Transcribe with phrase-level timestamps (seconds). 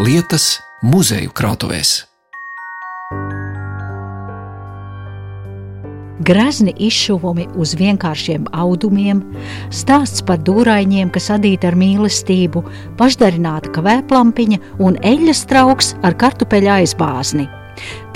[0.00, 1.90] lietas muzeju krātuvēs.
[6.24, 9.20] Grazni izšuvumi uz vienkāršiem audumiem,
[9.68, 12.62] stāsts par dūraņiem, kas adīti ar mīlestību,
[12.96, 17.44] pašdarināta kavēplampiņa un eļļas trauks ar kartupeļu aizbāzni.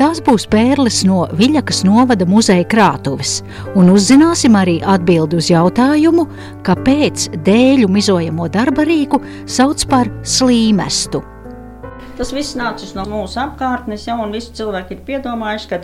[0.00, 3.42] Tās būs pērles no Viļakas novada muzeja krātuves,
[3.76, 6.26] un uzzināsim arī atbildi uz jautājumu,
[6.64, 11.24] kāpēc dēļu mizojamo darba rīku sauc par slīmestu.
[12.18, 15.80] Tas viss nācis no mūsu apkārtnes, jau un visi cilvēki ir piedomājuši, ka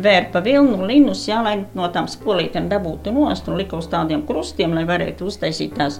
[0.00, 4.76] vērpa vilnu, linus, jā, lai no tām spolītēm dabūtu nost un lika uz tādiem krustiem,
[4.78, 5.98] lai varētu uztaisīt tās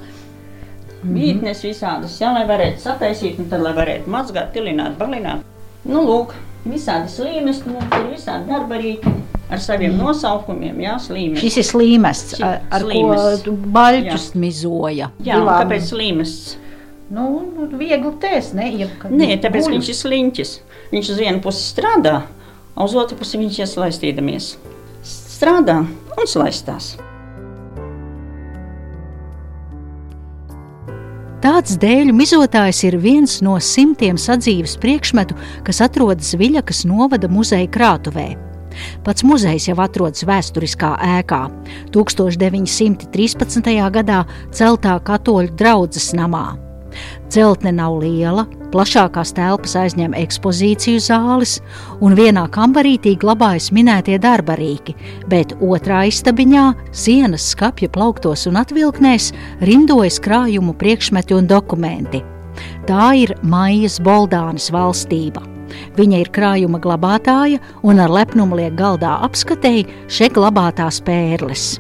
[1.03, 5.43] mītnes visādas, jā, lai varētu sataisīt un tad, lai varētu mazgāt, tilināt, balināt.
[5.89, 6.35] Nu, lūk,
[6.69, 9.15] visādi slīmes, mums ir visādi darbarīki
[9.51, 11.41] ar saviem nosaukumiem, jā, slīmes.
[11.43, 13.45] Šis ir slīmests, Šī- ar, ar slīmests.
[13.49, 15.11] ko baļķus mizoja.
[15.25, 16.35] Jā, un Divām- kāpēc slīmes?
[17.11, 18.69] Nu, nu, viegli tēs, ne?
[18.79, 19.73] Ja, Nē, tāpēc guļ.
[19.75, 20.53] viņš ir sliņķis.
[20.93, 22.21] Viņš uz vienu pusi strādā,
[22.79, 24.53] uz otru pusi viņš iesaistīdamies.
[25.03, 26.93] Strādā un slaistās.
[31.41, 35.35] Tāds dēļu mizotājs ir viens no simtiem sadzīves priekšmetu,
[35.67, 38.29] kas atrodas Viļakas novada muzeja krātuvē.
[39.03, 41.43] Pats muzejs jau atrodas vēsturiskā ēkā,
[41.91, 43.77] 1913.
[43.99, 46.70] gadā celtā katoļu draudzes namā.
[47.31, 48.43] Celtne nav liela,
[48.73, 51.59] plašākās telpas aizņem ekspozīciju zāles,
[52.03, 54.97] un vienā kambarītī glabājas minētie darbarīki,
[55.31, 59.31] bet otrā istabiņā, sienas skapja plauktos un atvilknēs,
[59.63, 62.25] rindojas krājumu priekšmeti un dokumenti.
[62.91, 65.45] Tā ir Maijas Boldānas valstība.
[65.95, 71.77] Viņa ir krājuma glabātāja un ar lepnumu liek galdā apskatēji šeit glabātās pērles.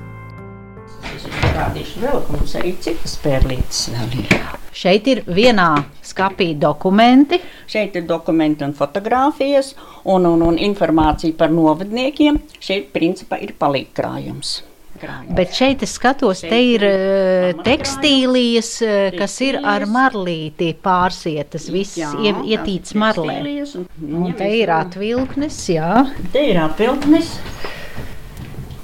[1.04, 4.34] Es jums parādīšu vēl, ka mums arī citas pērlītes vēl ir.
[4.80, 5.68] Šeit ir vienā
[6.06, 7.40] skapī dokumenti,
[7.70, 9.72] Šeit ir dokumenti un fotografijas
[10.04, 12.38] un, un, un informācija par novadniekiem.
[12.62, 14.60] Šeit principā ir palīgkrājums.
[15.00, 15.32] Krājums.
[15.32, 21.96] Bet šeit es skatos, te ir eh, tekstīlijas, eh, kas ir ar marlīti pārsietas, viss
[21.96, 22.10] Jā,
[22.44, 23.38] ietīts ir marlē.
[23.78, 26.04] un- nu, Un te ir atvilknes, jā.
[26.34, 27.32] Te ir apvilknis.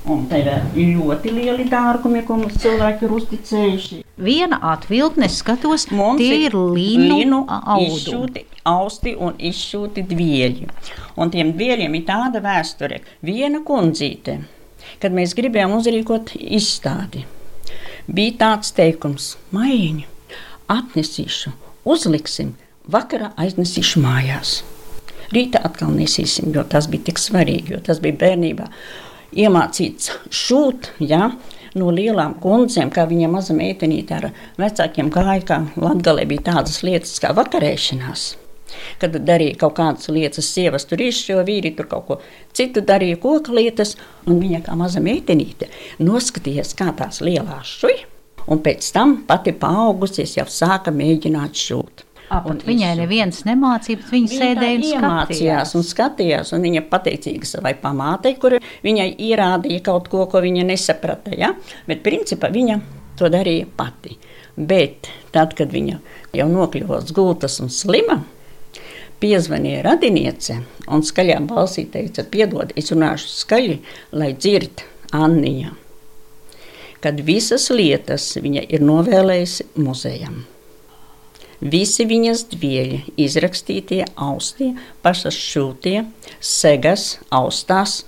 [0.07, 0.51] Un te ir
[0.95, 3.97] ļoti lieli dārgumi, ko mums cilvēki ir uzticējuši.
[4.23, 7.89] Viena atvilkne, skatos, Mums tie ir linu audumi.
[7.91, 10.69] izšūti, austi un izšūti dvieļi.
[11.19, 13.01] Un tiem dvieļiem ir tāda vēsture.
[13.27, 14.37] Viena kundzīte,
[15.03, 17.25] kad mēs gribējām uzrīkot izstādi,
[18.07, 20.07] bija tāds teikums: Maiņa,
[20.71, 21.51] atnesīšu,
[21.83, 22.55] uzliksim,
[22.87, 24.61] vakarā aiznesīšu mājās.
[25.35, 28.71] Rītā atkal nesīsim, jo tas bija tik svarīgi, jo tas bija bērnībā
[29.35, 30.93] iemācīts šūt.
[31.03, 31.31] Ja?
[31.77, 37.19] No lielām kundzēm, kā viņa maza meitenīte ar vecākiem gāja, kā Latvijā bija tādas lietas
[37.21, 38.27] kā vakarēšanās.
[39.01, 42.17] Kad darīja kaut kādas lietas, sievas tur izšķīra, vīri tur kaut ko
[42.57, 43.95] citu darīja, koku lietas,
[44.27, 45.69] un viņa kā maza meitenīte
[46.03, 48.09] noskatījās, kā tās lielās šuja,
[48.51, 52.07] un pēc tam pati paaugusies jau sāka mēģināt šūt.
[52.27, 55.75] Un viņai neviens nemācīja, bet viņa sēdēja un iemācījās skatījās.
[55.79, 56.53] un skatījās.
[56.57, 61.35] Un viņa pateicīga savai pamātei, kur viņai ierādīja kaut ko, ko viņa nesaprata.
[61.39, 61.53] Ja?
[61.87, 62.81] Bet principā viņa
[63.19, 64.17] to darīja pati.
[64.57, 66.01] Bet tad, kad viņa
[66.35, 68.19] jau nokļuva uz gultas un slima,
[69.23, 70.59] piezvanīja radiniece
[70.93, 73.79] un skaļā balsī teica, piedod, es runāšu skaļi,
[74.17, 74.83] lai dzird
[75.17, 75.77] Annija.
[77.05, 80.43] Kad visas lietas viņa ir novēlējusi muzejam.
[81.61, 86.03] Visi viņas dvieļi, izrakstītie, austie, pašas šūtie,
[86.41, 88.03] segas, austās,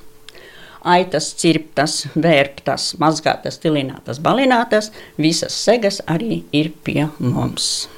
[0.85, 7.89] aitas, cirptas, vērptas, mazgātas, tilinātas, balinātas, visas segas arī ir pie mums.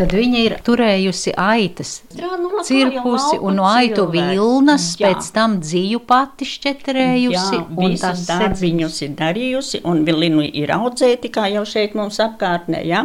[0.00, 3.10] Tad viņa ir turējusi aitas, Jā, nu, lauku
[3.44, 5.10] un no aitu vilnas, Jā.
[5.10, 7.58] pēc tam dzīvu pati šķetrējusi.
[7.58, 12.80] Jā, un tas darbiņus ir darījusi, un vilnu ir audzēti, kā jau šeit mums apkārtnē.
[12.88, 13.02] Ja?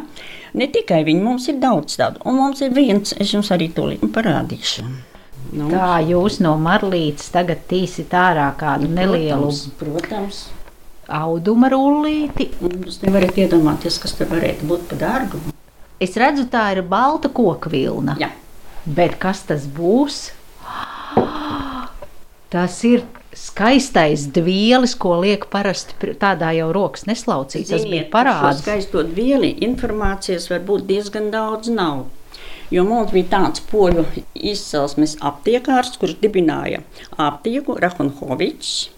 [0.55, 4.05] Ne tikai viņi, mums ir daudz tādu, un mums ir viens, es jums arī tūlīt
[4.15, 4.85] parādīšu.
[5.55, 10.39] Nu, Tā jūs no marlītes tagad tīsit ārā kādu nelielu Protams, protams.
[11.11, 12.49] auduma rullīti.
[12.65, 15.43] Un Jūs nevarat iedomāties, kas tur varētu būt par dārgu.
[15.99, 18.17] Es redzu, tā ir balta koku vilna.
[18.19, 18.31] Jā.
[18.85, 20.27] Bet kas tas būs?
[22.51, 23.05] Tas ir
[23.35, 27.67] skaistais dvielis, ko liek parasti tādā jau rokas neslaucīt.
[27.71, 28.61] Tas bija parāds.
[28.63, 32.05] Skaisto vieli informācijas var būt diezgan daudz nav.
[32.73, 36.81] Jo mums bija tāds poļu izcelsmes aptiekārs, kurš dibināja
[37.21, 38.94] aptieku Rahunhovičs.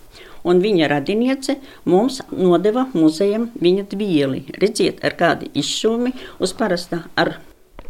[0.47, 4.45] Un viņa radiniece mums nodeva muzejam viņa dvieli.
[4.61, 7.33] Redziet, ar kādu izšūmi uz parasta ar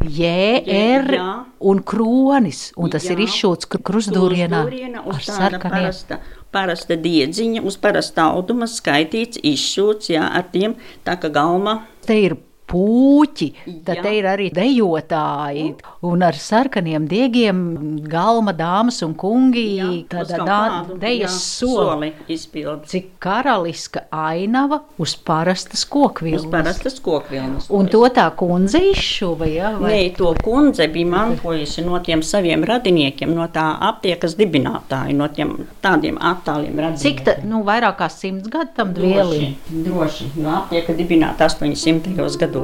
[0.02, 1.30] JR Jā.
[1.60, 3.14] un kronis, un tas Jā.
[3.16, 5.70] ir izšūts kru- krustdūrienā Krustdūriena uz ar sarkaniem.
[5.74, 6.18] parasta,
[6.54, 11.80] parasta diedziņa, uz parasta auduma skaitīts, izšūts, jā, ar tiem tā kā galma.
[12.06, 12.36] Te ir
[12.68, 13.48] puķi,
[13.84, 14.02] tad Jā.
[14.04, 15.74] te ir arī dejotāji,
[16.08, 17.62] un ar sarkaniem diegiem
[18.08, 22.12] galma dāmas un kungi, uz tāda kaut dā- kādu, dejas jā, soli.
[22.28, 22.76] soli.
[22.88, 26.46] Cik karaliska ainava uz parastas Uz kokvilnas.
[26.50, 27.68] parastas kokvilnas.
[27.70, 29.70] Un to tā kundze izšuva, ja?
[29.78, 35.28] vai- Nē, to kundze bija mantojusi no tiem saviem radiniekiem, no tā aptiekas dibinātāja, no
[35.28, 36.98] tiem tādiem attāliem radiniekiem.
[36.98, 39.56] Cik tā, nu, vairāk kā simts gadu tam dvielim?
[39.68, 42.36] Droši, droši, jo aptieka dibināta 800.
[42.38, 42.57] gados.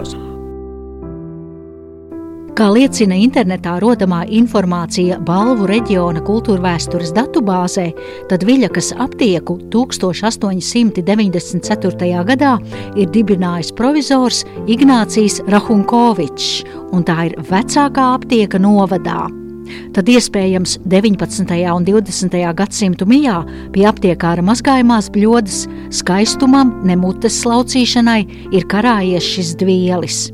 [2.54, 7.88] Kā liecina internetā rodamā informācija Balvu reģiona kultūrvēstures datubāzē,
[8.30, 12.22] tad Viļakas aptieku 1894.
[12.30, 12.54] gadā
[12.94, 16.62] ir dibinājis provizors Ignācijs Rahunkovičs,
[16.94, 19.43] un tā ir vecākā aptieka novadā.
[19.94, 21.56] Tad iespējams 19.
[21.72, 22.38] un 20.
[22.58, 23.40] gadsimtu mijā
[23.74, 25.64] pie aptiekāra mazgājumās bļodas
[25.94, 28.20] skaistumam, nemutes slaucīšanai
[28.52, 30.24] ir karājies šis dvielis.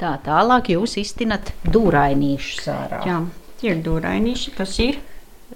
[0.00, 3.00] Tā tālāk jūs iztinat dūrainīšus ārā.
[3.04, 3.18] Jā,
[3.68, 5.00] ir dūrainīši, kas ir.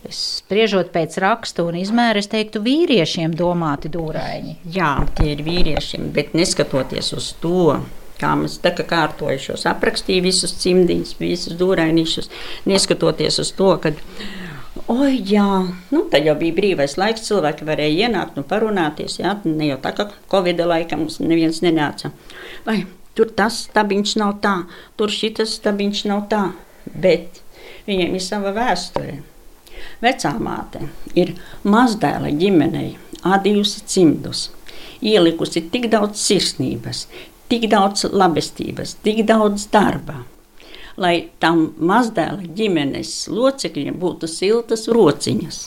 [0.05, 4.59] Es spriežot pēc rakstu un izmēra, es teiktu, vīriešiem domāti dūraini.
[4.75, 7.79] Jā, tie ir vīriešiem, bet neskatoties uz to,
[8.21, 12.31] kā mēs tā kā kārtojušos, aprakstīju visus cimdiņus, visus dūrainīšus,
[12.71, 13.95] neskatoties uz to, ka,
[14.93, 15.47] oi, jā,
[15.95, 19.95] nu, tad jau bija brīvais laiks, cilvēki varēja ienākt un parunāties, jā, ne jau tā
[19.97, 22.13] kā Covid laika mums neviens nenāca.
[22.67, 22.83] Vai
[23.15, 24.57] tur tas stabiņš nav tā,
[24.99, 26.45] tur šitas stabiņš nav tā,
[26.91, 27.43] bet
[27.89, 29.21] viņiem ir sava vēsture.
[30.03, 30.89] Vecā māte
[31.19, 31.35] ir
[31.67, 32.95] mazdēla ģimenei
[33.25, 34.49] adījusi cimdus,
[35.05, 37.07] ielikusi tik daudz sirsnības,
[37.51, 40.23] tik daudz labestības, tik daudz darba,
[41.01, 45.63] lai tam mazdēla ģimenes locekļiem būtu siltas rociņas.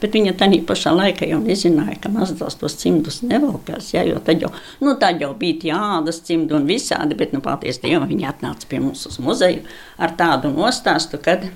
[0.00, 3.92] Bet viņa tajā pašā laikā jau nezināja, ka mazdēls tos cimdus nevalkās.
[3.94, 4.50] Ja, jo tad jau,
[4.82, 8.80] nu, tad jau bija tie ādas cimdi un visādi, bet nu, patiesībā viņi atnāca pie
[8.82, 9.62] mums uz muzeju
[10.02, 11.46] ar tādu nostāstu, kad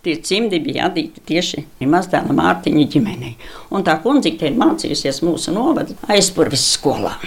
[0.00, 3.34] Tie cimdi bija adīti tieši mazdēla Mārtiņa ģimenei.
[3.76, 7.18] Un tā kundzīte ir mācījusies mūsu novada aizpurvis skolā.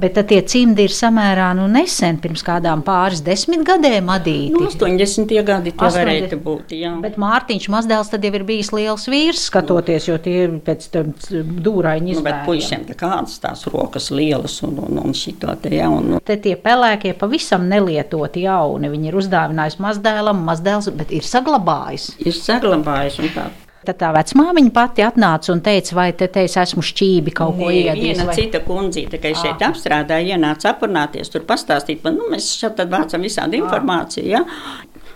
[0.00, 4.52] Bet tie cimdi ir samērā nu, nesen, pirms kādām pāris desmit gadiem adīti.
[4.54, 5.34] Nu, 80.
[5.46, 5.98] gadi tie 80.
[5.98, 6.74] varētu būt.
[6.76, 6.94] Jā.
[7.02, 11.12] Bet Mārtiņš Mazdēls tad jau ir bijis liels vīrs, skatoties, jo tie ir pēc tam
[11.32, 15.88] dūraini Nu, bet puišiem tā kādas tās rokas lielas un, un, un šito te jā.
[15.92, 18.90] Un, Te tie pelēkie pavisam nelietoti jauni.
[18.92, 22.12] Viņi ir uzdāvinājuši mazdēlam, mazdēls, bet ir saglabājis.
[22.22, 23.50] ir saglabājis un tā.
[23.82, 27.70] Tad tā vecmāmiņa pati atnāca un teica, vai te te es esmu šķībi kaut ko
[27.74, 27.98] iedis.
[27.98, 28.36] Viena vai...
[28.38, 33.26] cita kundzīte, kas šeit apstrādāja, ienāca aprunāties, tur pastāstīt, man, nu, mēs šeit tad vācam
[33.26, 34.28] visādi informāciju.
[34.30, 34.44] Ja?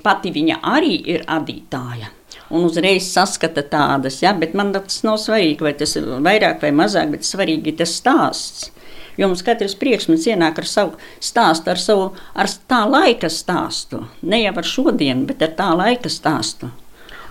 [0.02, 2.10] Pati viņa arī ir adītāja.
[2.50, 4.32] Un uzreiz saskata tādas, ja?
[4.34, 7.94] bet man tas nav svarīgi, vai tas ir vairāk vai mazāk, bet svarīgi ir tas
[8.00, 8.72] stāsts.
[9.16, 14.02] Jo mums katrs priekšmets ienāk ar savu stāstu, ar savu ar tā laika stāstu.
[14.26, 16.68] Ne jau ar šodienu, bet ar tā laika stāstu.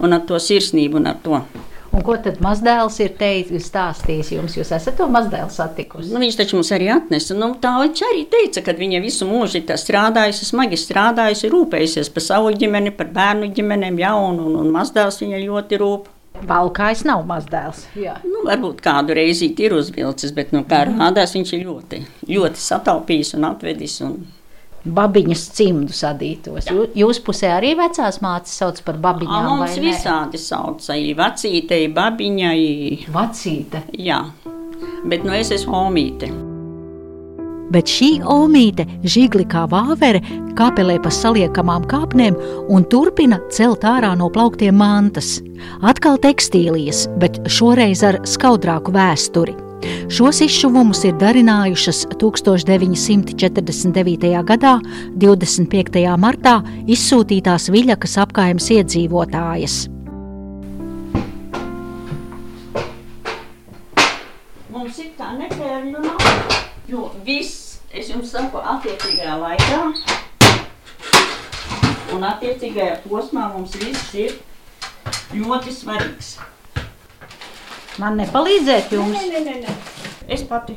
[0.03, 1.39] Un ar to sirsnību un ar to.
[1.95, 4.55] Un ko tad mazdēls ir teicis, stāstījis jums?
[4.57, 6.09] Jūs esat to mazdēlu satikusi?
[6.11, 7.37] Nu, viņš taču mums arī atnesa.
[7.39, 12.25] Nu, tā viņš arī teica, ka viņa visu mūžu ir strādājusi, smagi strādājusi, rūpējusies par
[12.25, 16.11] savu ģimeni, par bērnu ģimenēm, ja, un, un, un mazdēls viņa ļoti rūp.
[16.45, 17.85] Valkājs nav mazdēls.
[17.95, 18.17] Jā.
[18.27, 23.37] Nu, varbūt kādu reizi ir uzvilcis, bet, nu, kā rādās, viņš ir ļoti, ļoti sataupījis
[23.39, 24.01] un atvedis.
[24.03, 24.17] Un...
[24.85, 26.67] Babiņas cimdus adītos.
[26.69, 29.47] Jū- Jūs pusē arī vecās mātes sauc par A, babiņām.
[29.57, 29.91] mums vai ne?
[29.91, 33.07] visādi sauc, arī vecītei, babiņai.
[33.09, 33.81] Vecīte.
[33.97, 34.25] Jā,
[35.05, 36.29] bet nu es esmu homīte.
[37.71, 40.21] Bet šī omīte, žigli kā vāvere,
[40.53, 42.37] kāpelē pa saliekamām kāpnēm
[42.69, 45.41] un turpina celt ārā no plauktiem mantas.
[45.81, 49.55] Atkal tekstīlijas, bet šoreiz ar skaudrāku vēsturi.
[50.11, 54.43] Šos izšuvumus ir darinājušas 1949.
[54.49, 54.73] gadā,
[55.21, 56.17] 25.
[56.21, 59.75] martā izsūtītās Viļakas apkaimes iedzīvotājas.
[64.75, 66.19] Mums ir tā nepērnu nav,
[66.91, 67.53] jo viss,
[67.93, 69.79] es jums saku, attiecīgajā laikā
[72.15, 74.31] un attiecīgajā posmā mums viss ir
[75.35, 76.35] ļoti svarīgs.
[78.01, 79.15] Man nepalīdzēt jums?
[79.15, 79.75] Nē, nē, nē, nē.
[80.35, 80.75] Es pati.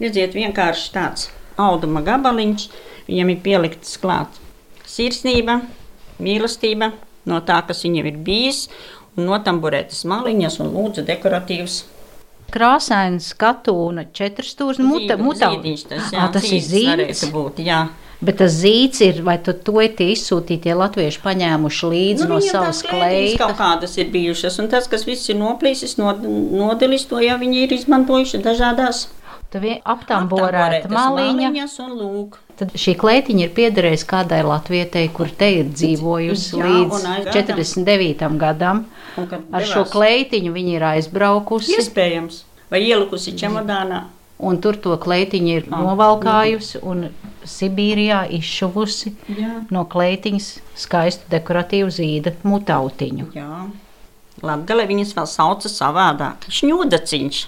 [0.00, 1.28] Redziet, vienkārši tāds
[1.60, 2.66] auduma gabaliņš,
[3.08, 4.36] viņam ir pielikts klāt
[4.86, 5.60] sirsnība,
[6.22, 6.90] mīlestība
[7.28, 8.66] no tā, kas viņam ir bijis,
[9.16, 11.78] un notamburētas maliņas un lūdzu dekoratīvs
[12.52, 13.32] krāsains
[14.14, 15.48] četrstūrs, muta, Zīdu- mutā.
[15.50, 17.24] zīdiņš tas, Ā, tas ir zīds.
[17.32, 17.88] Būt, jā.
[18.20, 22.54] Bet tas zīds ir, vai tu to ir tie izsūtītie latvieši paņēmuši līdzi no viņiem
[22.54, 27.20] savas klētītes kaut kādas ir bijušas, un tas, kas viss ir noplīsis, nod, nodelis, to
[27.20, 29.06] jau viņi ir izmantojuši dažādās
[29.46, 31.50] Tu vien aptamborēta maliņa.
[32.56, 37.28] Tad šī kleitiņa ir piederējusi kādai latvietei, kur te ir dzīvojusi Jā, līdz un aiz-
[37.30, 38.38] 49.
[38.40, 38.86] gadam.
[39.16, 41.76] Ar šo devās- kleitiņu viņi ir aizbraukusi.
[41.78, 42.42] Iespējams.
[42.70, 44.02] Vai ielikusi čemodānā?
[44.38, 47.06] Un tur to kleitiņu ir Ah, novalkājusi un
[47.46, 49.62] Sibīrijā izšuvusi Jā.
[49.72, 53.30] no kleitiņas skaistu dekoratīvu zīda mutautiņu.
[53.34, 53.66] Jā.
[54.44, 56.44] Latgalē viņas vēl sauca savādāk.
[56.52, 57.38] Šņūdaciņš.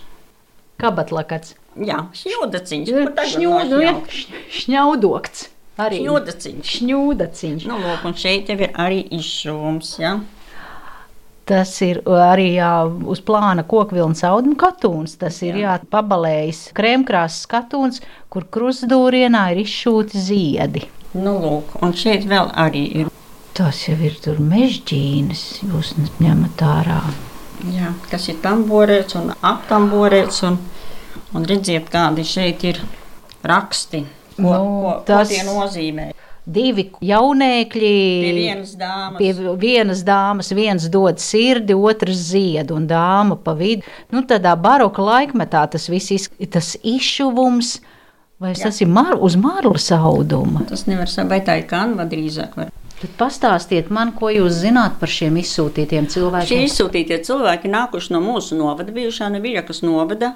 [0.80, 1.54] Kabatlakats.
[1.76, 2.88] Jā, šņūdaciņš.
[3.14, 4.00] Tagad Šņūdu, ir
[4.62, 5.49] šņaudokts.
[5.78, 6.71] Arī Šņūdaciņš.
[6.78, 7.66] šņūdaciņš.
[7.71, 10.16] Nu, lūk, un šeit jau ir arī izšuvums, jā.
[11.49, 12.71] Tas ir arī jā,
[13.09, 15.14] uz plāna kokvilnas auduma katūns.
[15.21, 20.83] Tas ir jā, pabalējis krēmkrāsas katūns, kur krustdūrienā ir izšūti ziedi.
[21.17, 23.09] Nu, lūk, un šeit vēl arī ir.
[23.57, 27.00] Tas jau ir tur mežģīnas, jūs ņemat ārā.
[27.75, 30.61] Jā, kas ir tamborēts un aptamborēts, un,
[31.35, 32.78] un redziet, kādi šeit ir
[33.43, 34.05] raksti.
[34.37, 36.11] Ko, Nu, ko, tas- ko tie nozīmē?
[36.49, 37.93] Divi jaunēkļi.
[38.25, 39.19] Pie vienas dāmas.
[39.19, 43.85] Pie vienas dāmas viens dod sirdi, otrs ziedu, un dāma pa vidu.
[44.14, 47.75] Nu, tādā baroka laikmetā tas viss iz, tas izšuvums,
[48.40, 48.69] vai Jā.
[48.69, 50.64] tas ir mar, uz marlas auduma.
[50.71, 52.57] Tas nevar būt, vai tā ir kanva drīzāk.
[52.57, 52.73] Var.
[52.99, 56.64] Tad pastāstiet man, ko jūs zināt par šiem izsūtītiem Šie cilvēkiem.
[56.67, 60.33] izsūtītie cilvēki nākuši no mūsu novada, bijušā Neviļakas novada.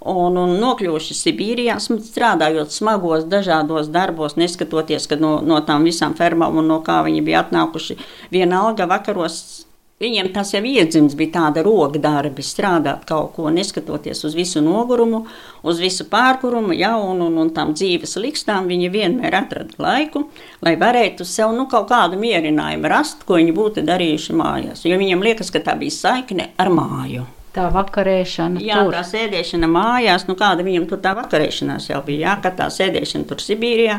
[0.00, 6.56] Un, un nokļuvuši Sibīrijā, strādājot smagos, dažādos darbos, neskatoties ka no, no tām visām fermām
[6.56, 7.98] un no kā viņi bija atnākuši.
[8.32, 9.66] Vienalga vakaros
[10.00, 15.26] viņiem tas jau iedzimts, bija tāda roka darbi, strādāt kaut ko, neskatoties uz visu nogurumu,
[15.60, 18.70] uz visu pārkurumu, ja, un, un, un tām dzīves likstām.
[18.70, 20.30] Viņi vienmēr atrada laiku,
[20.64, 24.86] lai varētu sev nu, kaut kādu mierinājumu rast, ko viņi būtu darījuši mājās.
[24.88, 27.28] Jo viņiem liekas, ka tā bija saikne ar māju.
[27.50, 28.94] Tā vakarēšana Jā, tur.
[28.94, 32.28] tā sēdēšana mājās, nu kāda viņam tur tā vakarēšanās jau bija.
[32.28, 33.96] Jā, kad tā sēdēšana tur Sibīrijā,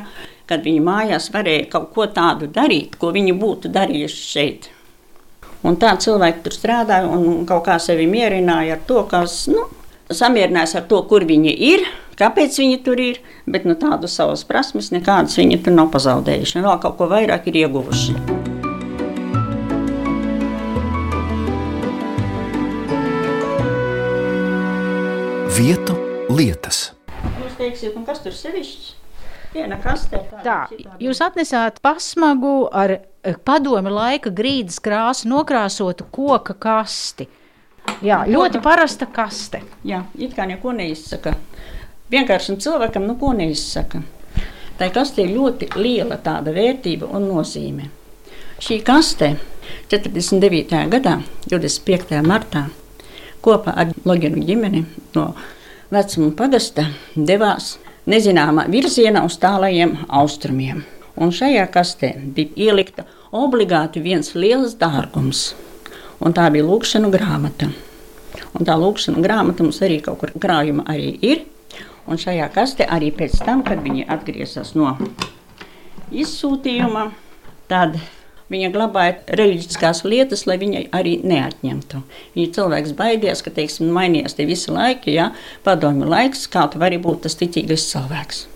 [0.48, 4.70] kad viņi mājās varēja kaut ko tādu darīt, ko viņi būtu darījuši šeit.
[5.67, 9.67] Un tā cilvēki tur strādāja un kaut kā sevi mierināja ar to, kas nu,
[10.10, 11.86] samierinājās ar to, kur viņi ir,
[12.17, 16.63] kāpēc viņi tur ir, bet nu, tādu savas prasmes nekādas viņi tur nav pazaudējuši.
[16.63, 18.61] Vēl kaut ko vairāk ir ieguvuši.
[25.51, 25.98] Vietu
[26.31, 26.93] lietas.
[27.41, 28.93] Jūs teiksiet, nu, kas tur sevišķi?
[29.51, 30.22] Viena kastē.
[30.46, 30.55] Tā,
[31.03, 37.27] jūs atnesāt pasmagu ar eh, padomi laika grīdas krāsu nokrāsotu koka kasti.
[38.00, 39.60] Jā, ļoti parasta kaste.
[39.84, 41.36] Jā, it kā neko neizsaka.
[42.15, 44.05] Vienkāršam cilvēkam neko neizsaka.
[44.79, 47.91] Tā kaste ir ļoti liela tāda vērtība un nozīme.
[48.63, 49.34] Šī kaste
[49.91, 50.86] 49.
[50.96, 51.20] gadā,
[51.51, 52.22] 25.
[52.24, 52.70] martā,
[53.45, 54.83] kopā ar Loginu ģimeni
[55.15, 55.31] no
[55.91, 57.75] vecuma pagasta devās
[58.10, 60.83] nezināmā virzienā uz tālajiem austrumiem.
[61.21, 63.05] Un šajā kastē bija ielikta
[63.36, 65.51] obligāti viens liels dārgums,
[66.24, 67.69] un tā bija lūkšana grāmata.
[68.55, 71.43] Un tā lūkšana grāmata mums arī kaut kur krājuma arī ir.
[72.07, 74.95] Un šajā kastē arī pēc tam, kad viņi atgriezās no
[76.12, 77.12] izsūtījuma,
[77.71, 78.00] tad
[78.51, 82.03] viņa glabāja reliģiskās lietas, lai viņai arī neatņemtu.
[82.36, 85.31] Viņa cilvēks baidījās, ka, teiksim, mainījās tie visi laiki, ja
[85.65, 88.48] padomju laiks, kā tu vari būt tas ticīgais cilvēks.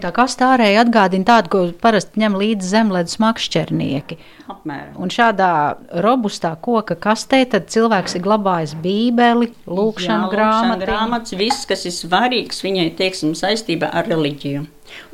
[0.00, 4.16] Tā kaste ārēji atgādina tādu, ko parasti ņem līdzi zemledus makšķernieki.
[4.48, 4.94] Apmēram.
[5.04, 5.50] Un šādā
[6.04, 10.86] robustā koka kastē tad cilvēks ir glabājis bībeli, lūkšanu grāmatu.
[10.86, 14.64] grāmatas, viss, kas ir svarīgs viņai, teiksim, saistībā ar reliģiju.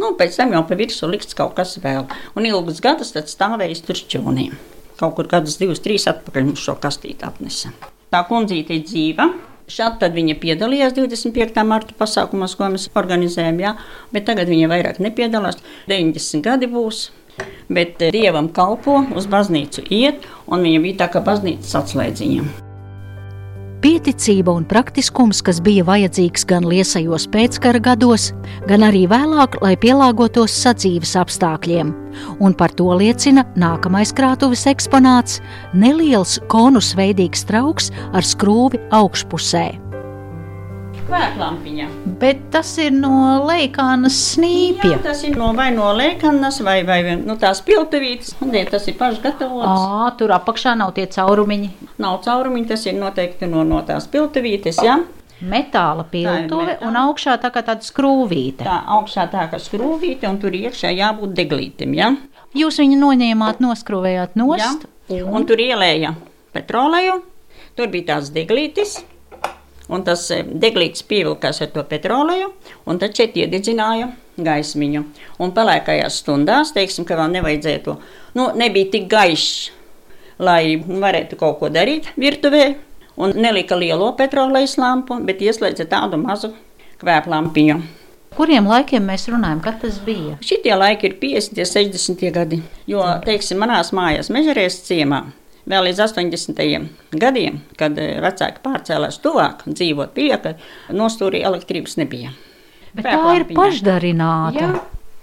[0.01, 2.07] Nu, pēc tam jau pa virsmu liks kaut kas vēl.
[2.39, 4.49] Un ilgus gadus stāvējis tur šķūnī.
[4.99, 7.71] Kaut kur gadus, divus, trīs atpakaļ mums šo kastīti atnesa.
[8.11, 9.29] Tā kundzīte ir dzīva.
[9.69, 11.65] Šādi tad viņa piedalījās 25.
[11.69, 13.75] marta pasākumos, ko mēs organizējam, jā,
[14.15, 15.61] bet tagad viņa vairāk nepiedalās.
[15.91, 17.03] 90 gadi būs,
[17.69, 22.68] bet eh, dievam kalpo, uz baznīcu iet, un viņa bija tā kā baznīcas atslēdziņa.
[23.79, 28.33] Pieticība un praktiskums, kas bija vajadzīgs gan liesajos pēckara gados,
[28.67, 31.95] gan arī vēlāk, lai pielāgotos sadzīves apstākļiem.
[32.43, 35.39] Un par to liecina nākamais krātuves eksponāts-
[35.85, 39.88] neliels konusveidīgs trauks ar skrūvi augšpusē.
[41.09, 41.87] Kvēklampiņa.
[42.21, 43.11] Bet tas ir no
[43.49, 44.99] leikānas Jā, snīpja.
[45.07, 48.35] tas ir no vai no lēkanas, vai, vai no tās piltuvītes.
[48.45, 49.69] Un tie tas ir pašs gatavots.
[49.69, 51.71] Ā, tur apakšā nav tie caurumiņi.
[52.05, 54.83] Nav caurumiņi, tas ir noteikti no, no tās piltuvītes.
[54.85, 54.99] Ja?
[55.41, 58.67] Metāla piltuve un augšā tā kā tāda skrūvīte.
[58.67, 61.95] Tā augšā tā kā skrūvīte, un tur iekšā jābūt deglītim.
[61.97, 62.13] Ja?
[62.59, 64.43] Jūs viņu noņēmāt, noskrūvējāt Ja?
[64.45, 64.89] nost.
[65.09, 66.13] Un tur ielēja
[66.53, 67.23] petroleju,
[67.79, 68.99] tur bija tās deglītis.
[69.89, 72.51] Un tas eh, deglītis pievilkās ar to petroleju,
[72.89, 75.05] un tad šeit iededzināja gaismiņu.
[75.43, 77.97] Un pelēkajās stundās, teiksim, ka vēl nevajadzēja to,
[78.39, 79.71] nu, nebija tik gaišs,
[80.39, 82.67] lai varētu kaut ko darīt virtuvē.
[83.19, 86.53] Un nelika lielo petrolejas lampu, bet ieslēdza tādu mazu
[87.01, 87.81] kvēplampiņu.
[88.39, 90.37] Kuriem laikiem mēs runājam, kad tas bija?
[90.45, 92.61] Šitie laiki ir 50, 60 gadi.
[92.87, 95.25] Jo, teiksim, manās mājās, mežerēs ciemā,
[95.69, 96.61] vēl līdz 80.
[97.21, 100.33] gadiem, kad eh, vecāki pārcēlās tuvāk dzīvot pie,
[100.95, 102.35] nostūrī elektrības nebija.
[102.97, 104.63] Bet tā ir pašdarināta.
[104.63, 104.77] Jā.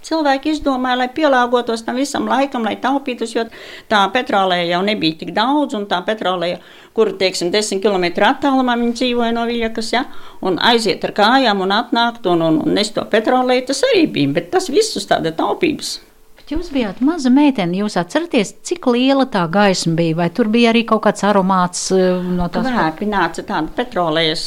[0.06, 3.42] Cilvēki izdomāja, lai pielāgotos tam visam laikam, lai taupītos, jo
[3.90, 6.60] tā petroleja jau nebija tik daudz, un tā petroleja,
[6.94, 10.04] kur, teiksim, 10 km attālumā viņi dzīvoja no Vīļakas, ja,
[10.46, 14.36] un aiziet ar kājām un atnākt un, un, un nest to petroleju, tas arī bija,
[14.38, 15.96] bet tas viss uz tāda taupības.
[16.46, 17.80] Jūs bijāt maza meitene.
[17.80, 20.14] Jūs atceraties, cik liela tā gaisma bija?
[20.20, 22.68] Vai tur bija arī kaut kāds aromāts eh, no tās?
[22.70, 24.44] Vēpi nāca tāda petrolejas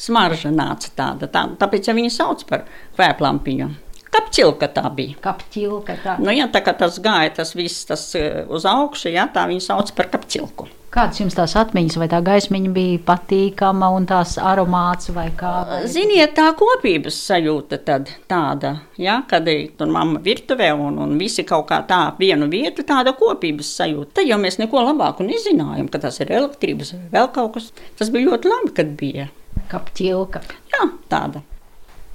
[0.00, 2.64] smarža nāca tāda, tā, tāpēc ja viņi sauc par
[2.96, 3.68] kvēplampiņu.
[4.14, 5.18] Kapčilka tā bija.
[5.20, 5.98] Kapķilka.
[6.04, 6.16] Tā.
[6.22, 9.66] Nu, ja tā kā tas gāja, tas viss tas eh, uz augšu, ja tā viņi
[9.66, 10.70] sauc par kapčilku.
[10.94, 15.50] Kādas jums tās atmiņas, vai tā gaismiņa bija patīkama un tās aromāts vai kā?
[15.90, 21.42] Ziniet, tā kopības sajūta tad tāda, ja, kad ir tur mamma virtuvē un, un visi
[21.48, 24.20] kaut kā tā vienu vietu, tāda kopības sajūta.
[24.20, 27.72] Tad jau mēs neko labāku nezinājām, ka tas ir elektrības vai vēl kaut kas.
[27.98, 29.26] Tas bija ļoti labi, kad bija.
[29.74, 30.44] Kapķilka.
[30.70, 31.42] Jā, tāda.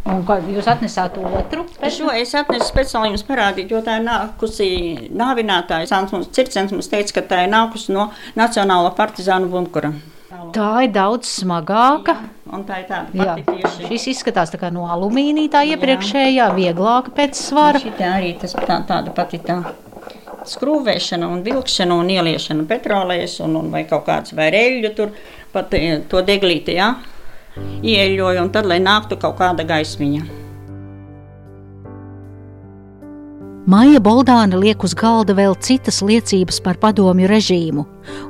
[0.07, 1.65] Un kā jūs atnesāt otru?
[1.91, 4.69] Šo es atnesu speciāli jums parādīt, jo tā ir nākusi
[5.11, 5.89] nāvinātāja.
[5.91, 8.07] Sāns mums circens mums teica, ka tā ir nākusi no
[8.39, 9.91] Nacionāla partizānu bunkura.
[10.55, 12.15] Tā ir daudz smagāka.
[12.53, 13.89] Un tā ir tāda Jā, pati tieši.
[13.91, 17.81] šis izskatās tā kā no alumīnija, tā iepriekšējā, vieglāka pēc svara.
[17.83, 19.59] Šī arī tas tā, tāda pati tā.
[20.49, 25.11] Skrūvēšana, un vilkšana un ieliešana petrolejas, un, un vai kaut kāds vai reļļu tur
[25.53, 26.93] pat eh, to deglīti, jā,
[27.83, 30.39] ieļoja, un tad, lai nāktu kaut kāda gaismiņa.
[33.69, 37.83] Maija Boldāna liek uz galda vēl citas liecības par padomju režīmu,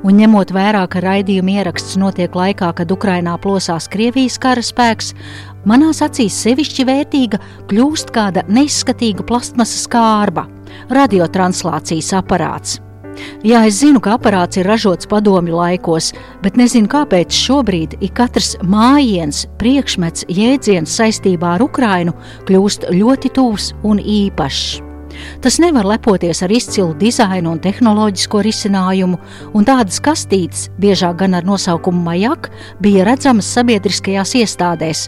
[0.04, 5.14] un ņemot vērā, ka raidījuma ieraksts notiek laikā, kad Ukrainā plosās Krievijas kara spēks,
[5.64, 7.40] manās acīs sevišķi vērtīga
[7.72, 10.44] kļūst kāda neizskatīga plastmasas kārba-
[10.98, 12.89] radiotranslācijas aparāts.
[13.46, 16.12] Jā, es zinu, ka aparāts ir ražots padomju laikos,
[16.44, 22.16] bet nezinu, kāpēc šobrīd ik katrs mājiens, priekšmets, jēdziens saistībā ar Ukrainu
[22.48, 24.89] kļūst ļoti tūs un īpašs.
[25.44, 29.18] Tas nevar lepoties ar izcilu dizainu un tehnoloģisko risinājumu,
[29.54, 35.06] un tādas kastītes, biežāk gan ar nosaukumu Majak, bija redzamas sabiedriskajās iestādēs.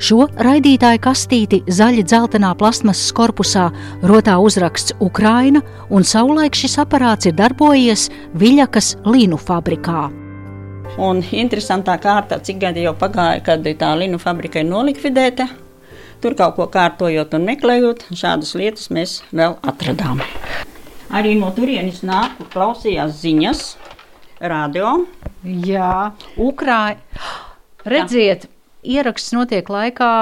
[0.00, 3.68] Šo raidītāju kastīti zaļi dzeltenā plasmasas korpusā
[4.02, 8.08] rotā uzraksts Ukraina, un savulaik šis aparāts ir darbojies
[8.40, 10.08] Viļakas līnu fabrikā.
[11.00, 15.46] Un interesantā kārtā, cik gadi jau pagāja, kad tā linu fabrika ir nolikvidēta.
[16.20, 20.20] Tur kaut ko kārtojot un meklējot, šādas lietas mēs vēl atradām.
[21.16, 23.62] Arī no turienes nāk, kur klausījās ziņas,
[24.52, 24.98] radio.
[25.44, 27.00] Jā, Ukraina.
[27.88, 28.44] Redziet,
[28.82, 30.12] ieraksts notiek laikā,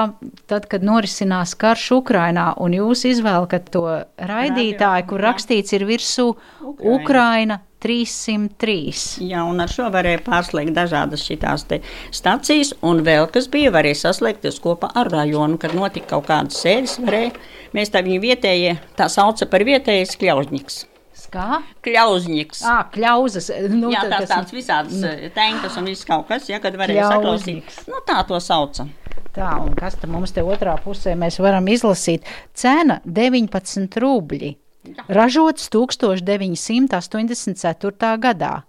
[0.49, 3.85] tad, kad norisinās karš Ukrainā, un jūs izvēlat to
[4.17, 6.99] raidītāju, kur rakstīts ir virsū Ukraina.
[6.99, 9.23] Ukraina 303.
[9.23, 11.79] Jā, un ar šo varēja pārslēgt dažādas šīs
[12.15, 16.99] stācijas, un vēl kas bija, varēja saslēgties kopā ar rajonu, kad notika kaut kādas sēdes.
[16.99, 17.31] Varēja,
[17.73, 20.83] mēs tā viņu vietējie, tā sauca par vietējais kļaužņiks.
[21.29, 21.59] Kā?
[21.85, 22.63] Kļaužņiks.
[22.65, 23.49] Ah, kļauzas.
[23.69, 27.05] Nu, Jā, tās tas- tādas visādas eh, tenkas un viss kaut kas, ja, kad varēja
[27.09, 27.75] Kļauzņiks.
[27.75, 27.87] saklausīt.
[27.91, 28.87] Nu, tā to sauca.
[29.35, 32.21] Tā, un kas tad mums te otrā pusē mēs varam izlasīt?
[32.57, 34.55] Cena 19 rubļi.
[35.07, 38.17] Ražots 1984.
[38.17, 38.63] gadā.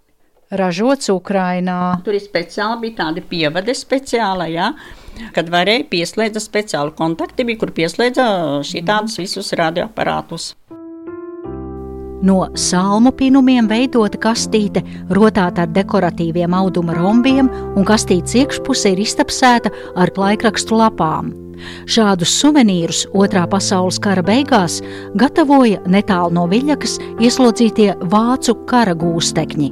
[0.51, 2.01] Ražots Ukrainā.
[2.03, 4.73] Tur ir speciāli bija tāda pievade speciāla, ja,
[5.33, 8.25] kad varēja pieslēgt speciālu kontaktu, bija, kur pieslēdza
[8.67, 10.51] šī tādas visus radioaparātus.
[12.21, 19.71] No salmu pinumiem veidota kastīte, rotāta ar dekoratīviem auduma rombiem, un kastītes iekšpuse ir iztapsēta
[19.97, 21.31] ar laikrakstu lapām.
[21.89, 24.79] Šādus suvenīrus Otrā pasaules kara beigās
[25.17, 29.71] gatavoja netālu no Viļakas ieslodzītie vācu kara gūstekņi.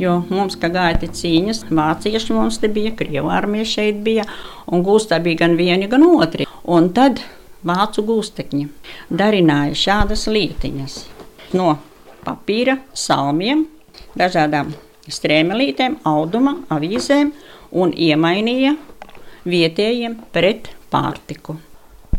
[0.00, 4.24] Jo mums, kā gāja cīņas, vācieši mums te bija, krievu armija šeit bija,
[4.66, 6.48] un gūstā bija gan vieni, gan otri.
[6.64, 7.20] Un tad
[7.66, 8.68] vācu gūstekņi
[9.10, 10.98] darināja šādas lietiņas
[11.58, 11.76] no
[12.26, 13.66] papīra, salmiem,
[14.18, 14.72] dažādām
[15.10, 17.32] strēmelītēm, auduma, avīzēm,
[17.72, 18.76] un iemainīja
[19.48, 21.56] vietējiem pret pārtiku.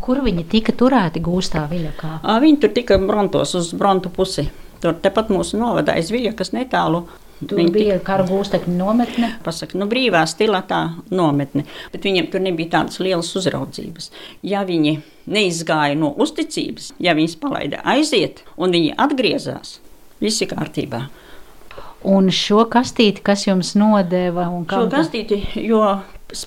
[0.04, 2.18] Kur viņi tika turēti gūstā viļakā?
[2.42, 4.48] Viņi tur tika brontos uz brontu pusi.
[4.82, 7.06] Tur tepat mūsu novadā aiz viļa, kas netālu.
[7.48, 9.34] Tur Viņi bija kara gūstekņu nometne.
[9.44, 14.10] pasaka, nu, brīvā stilā tā nometne, bet viņiem tur nebija tādas lielas uzraudzības.
[14.42, 19.78] Ja viņi neizgāja no uzticības, ja viņus palaida aiziet un viņi atgriezās,
[20.20, 21.06] viss ir kārtībā.
[22.04, 25.80] Un šo kastīti, kas jums nodeva Šo kastīti, jo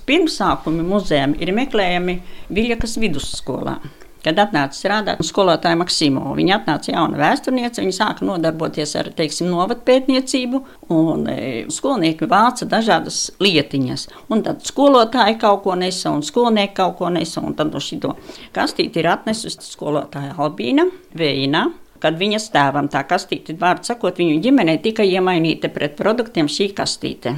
[0.05, 2.19] pirmsākumi muzejam ir meklējami
[2.53, 3.79] Viļakas vidusskolā.
[4.27, 10.59] Kad atnāca strādāt skolotāja Maksimova, viņa atnāca jauna vēsturniece, viņa sāka nodarboties ar, teiksim, novatpētniecību,
[10.91, 11.37] un e,
[11.71, 14.07] skolnieki vāca dažādas lietiņas.
[14.33, 18.17] Un tad skolotāji kaut ko nesa, un skolnieki kaut ko nesa, un tad no šito
[18.57, 21.69] kastīti ir atnesusi skolotāja Albīna Veina.
[22.03, 27.31] Kad viņas tēvam tā kastīte, vārdu sakot, viņu ģimenei tika iemainīta pret produktiem šī kastīte.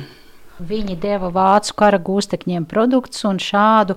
[0.57, 3.95] Viņi deva vācu kara gūstekņiem produktus un šādu,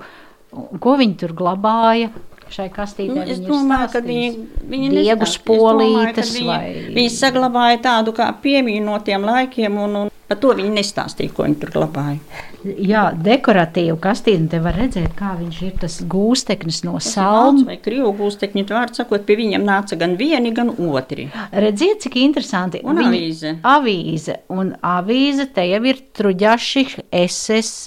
[0.52, 2.12] ko viņi tur glabāja.
[2.53, 4.31] Šai kastītē Nu, es domāju, ka viņi,
[4.69, 5.25] viņi Diegu nestāsta.
[5.25, 10.11] Es spolītes domāju, vai- viņi, viņi saglabāja tādu kā piemiņu no tiem laikiem, un, un
[10.29, 12.19] par to viņi nestāstīja, ko viņi tur glabāja.
[12.62, 17.65] Jā, dekoratīvu kastīti, te var redzēt, kā viņš ir tas gūsteknis no salmu.
[17.67, 21.27] vai krievu gūstekņi, vārds sakot, pie viņiem nāca gan vieni, gan otri.
[21.53, 22.81] Redziet, cik interesanti.
[22.85, 23.57] Un avīze.
[23.62, 26.87] Avīze, un avīze te jau ir truģaši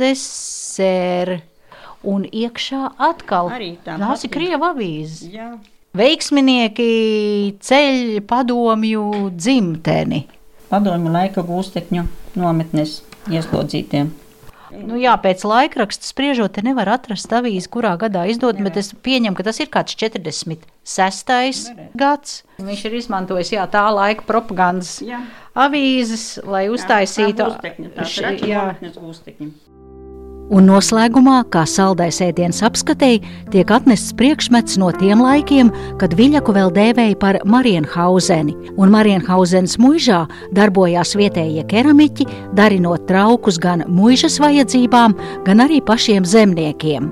[0.05, 1.29] SSSR.
[2.05, 4.31] Un iekšā atkal Arī tā tās ir.
[4.33, 5.23] Krieva avīzes.
[5.33, 5.55] Jā.
[5.95, 6.89] Veiksminieki
[7.63, 10.25] ceļ padomju dzimteni.
[10.69, 12.03] Padomju laika gūstekņu
[12.35, 12.99] nometnes
[13.31, 14.11] ieslodzītiem.
[14.75, 19.37] Nu, jā, pēc laikraksta spriežot, te nevar atrast avīzi, kurā gadā izdod, bet es pieņemu,
[19.37, 21.71] ka tas ir kāds 46.
[21.95, 22.33] gads.
[22.59, 25.21] Viņš ir izmantojis jā, tā laika propagandas Jā.
[25.55, 28.65] avīzes, lai uztaisītu Jā,
[28.97, 29.53] gūstekņi.
[30.53, 36.69] Un noslēgumā, kā saldais ēdienas apskatēji, tiek atnests priekšmets no tiem laikiem, kad Viļaku vēl
[36.75, 40.19] dēvēja par Marienhauzeni, un Marienhauzenes muižā
[40.53, 47.09] darbojās vietējie keramiķi, darinot traukus gan muižas vajadzībām, gan arī pašiem zemniekiem.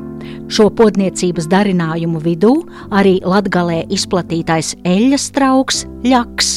[0.53, 2.53] Šo podniecības darinājumu vidū
[2.93, 6.53] arī latgalē izplatītais eļļas trauks ļaks.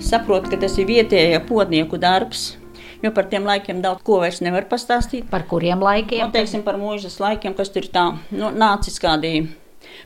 [0.00, 2.59] Saprotu, ka tas ir vietējā podnieku darbs,
[3.02, 5.28] jo par tiem laikiem daudz ko vairs nevar pastāstīt.
[5.30, 6.26] Par kuriem laikiem?
[6.26, 9.48] Nu, teiksim, par mūžas laikiem, kas tur ir tā, nu, nācis kādi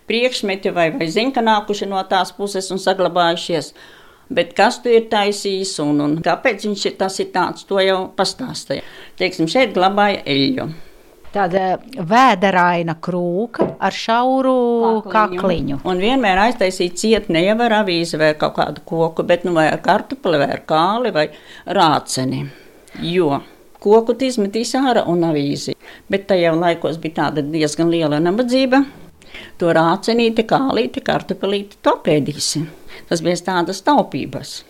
[0.09, 3.75] priekšmeti vai, vai ziņa nākuši no tās puses un saglabājušies.
[4.35, 8.07] Bet kas tu ir taisījis un, un kāpēc viņš ir, tas ir tāds, to jau
[8.17, 8.85] pastāstīja.
[9.21, 10.69] Teiksim, šeit glabāja eļļu.
[11.35, 15.81] Tāda vēderaina krūka ar šauru kakliņu.
[15.83, 19.67] Un vienmēr aiztaisīt ciet ne jau ar avīzi vai kaut kādu koku, bet nu vai
[19.73, 21.27] ar kartupeli vai ar kāli vai
[21.67, 22.45] rāceni.
[23.03, 23.41] Jo
[23.85, 25.75] koku izmetīs ārā un avīzi.
[26.11, 28.85] Bet tajā laikos bija tāda diezgan liela nabadzība.
[29.59, 32.63] To rācenīti, kālīti, kartupelīti topēdīsi.
[33.09, 34.61] Tas bija tādas taupības.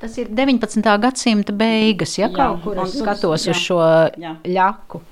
[0.00, 0.84] Tas ir 19.
[1.00, 3.80] gadsimta beigas, ja Jā, kaut kur es skatos jā, uz šo
[4.20, 4.34] jā.
[4.48, 5.02] ļaku.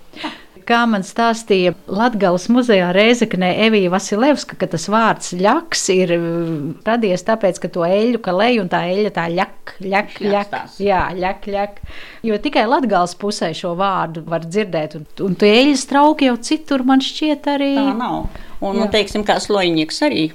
[0.69, 6.51] Kā man stāstīja Latvijas muzejā Reizeknē Evija Vasilevska, ka tas vārds ļaks ir uh,
[6.85, 11.49] radies tāpēc, ka to eļļu kalēju un tā eļļa tā ļak, ļak, ļak, jā, ļak,
[11.55, 11.81] ļak.
[12.29, 16.85] Jo tikai Latvijas pusē šo vārdu var dzirdēt, un, un tie eļļas trauki jau citur
[16.85, 17.73] man šķiet arī.
[17.79, 18.29] Tā nav.
[18.59, 18.83] Un, Jā.
[18.83, 20.29] un teiksim, kā sloņķis arī.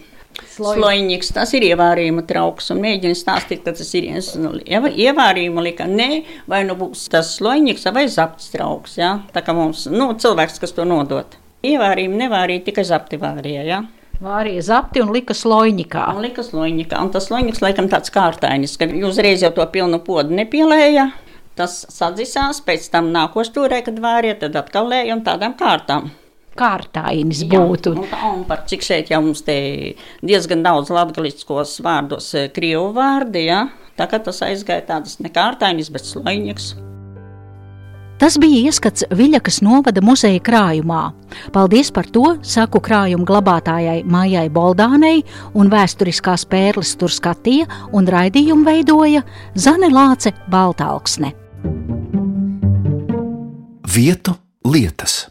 [0.53, 5.87] Sloņķis tas ir ievārījuma trauks, un mēģina stāstīt, ka tas ir ievārījuma lika.
[5.89, 8.97] Nē, vai nu būs tas sloņķis vai zapts trauks.
[9.01, 9.15] Ja?
[9.33, 11.37] Tā kā mums, nu, cilvēks, kas to nodot.
[11.63, 13.65] Ievārījumu nevārīja tikai zapti vārīja.
[13.67, 13.83] Ja?
[14.23, 16.07] Vārīja zapti un lika sloņikā.
[16.15, 19.99] Un lika sloņķis, un tas sloņķis laikam tāds kārtainis, ka jūs uzreiz jau to pilnu
[20.05, 21.09] podu nepielēja.
[21.57, 26.09] Tas sadzisās, pēc tam nākošais turē, kad vāriet, tad atkal lēja un tādām kārtām.
[26.57, 27.95] Kārtainis Jā, būtu.
[27.97, 29.55] Un, tā, un par cik šeit jau mums te
[30.21, 33.67] diezgan daudz latgaliskos vārdos, eh, krievu vārdi, ja?
[33.97, 36.73] tā kā tas aizgāja tādas nekārtainis, bet sloņķis.
[38.21, 41.01] Tas bija ieskats Viļakas novada muzeja krājumā.
[41.51, 45.25] Paldies par to saku krājuma glabātājai Maijai Boldānei
[45.59, 49.25] un vēsturiskās pērles tur skatīja un raidījumu veidoja
[49.59, 51.33] Zane Lāce Baltāksne.
[53.93, 55.25] Vietu lietas.